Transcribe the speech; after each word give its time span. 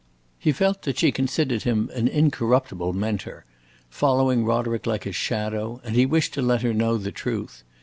He 0.39 0.51
felt 0.51 0.81
that 0.81 0.97
she 0.97 1.11
considered 1.11 1.61
him 1.61 1.91
an 1.93 2.07
incorruptible 2.07 2.91
Mentor, 2.91 3.45
following 3.87 4.43
Roderick 4.43 4.87
like 4.87 5.05
a 5.05 5.11
shadow, 5.11 5.79
and 5.83 5.95
he 5.95 6.07
wished 6.07 6.33
to 6.33 6.41
let 6.41 6.63
her 6.63 6.73
know 6.73 6.97
the 6.97 7.11
truth. 7.11 7.63